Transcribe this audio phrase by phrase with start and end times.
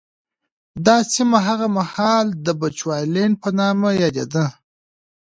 [0.85, 4.45] دا سیمه هغه مهال د بچوالېنډ په نامه یادېده.